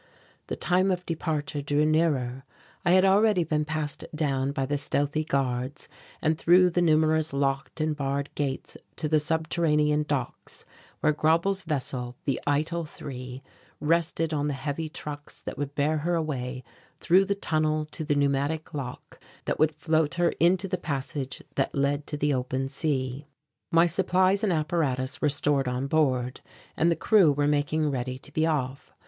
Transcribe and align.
The 0.47 0.55
time 0.55 0.89
of 0.89 1.05
departure 1.05 1.61
drew 1.61 1.85
nearer. 1.85 2.43
I 2.83 2.93
had 2.93 3.05
already 3.05 3.43
been 3.43 3.65
passed 3.65 4.03
down 4.15 4.51
by 4.51 4.65
the 4.65 4.79
stealthy 4.79 5.23
guards 5.23 5.87
and 6.23 6.39
through 6.39 6.71
the 6.71 6.81
numerous 6.81 7.33
locked 7.33 7.79
and 7.79 7.95
barred 7.95 8.33
gates 8.33 8.75
to 8.95 9.07
the 9.07 9.19
subterranean 9.19 10.01
docks 10.01 10.65
where 11.01 11.13
Grauble's 11.13 11.61
vessel, 11.61 12.15
the 12.25 12.41
Eitel 12.47 12.89
3, 12.89 13.43
rested 13.79 14.33
on 14.33 14.47
the 14.47 14.55
heavy 14.55 14.89
trucks 14.89 15.39
that 15.43 15.55
would 15.59 15.75
bear 15.75 15.99
her 15.99 16.15
away 16.15 16.63
through 16.99 17.25
the 17.25 17.35
tunnel 17.35 17.85
to 17.91 18.03
the 18.03 18.15
pneumatic 18.15 18.73
lock 18.73 19.19
that 19.45 19.59
would 19.59 19.75
float 19.75 20.15
her 20.15 20.29
into 20.39 20.67
the 20.67 20.79
passage 20.79 21.43
that 21.53 21.75
led 21.75 22.07
to 22.07 22.17
the 22.17 22.33
open 22.33 22.67
sea. 22.69 23.27
My 23.71 23.85
supplies 23.85 24.43
and 24.43 24.51
apparatus 24.51 25.21
were 25.21 25.29
stored 25.29 25.67
on 25.67 25.85
board 25.85 26.41
and 26.75 26.89
the 26.89 26.95
crew 26.95 27.31
were 27.31 27.47
making 27.47 27.91
ready 27.91 28.17
to 28.17 28.31
be 28.31 28.47
off. 28.47 28.91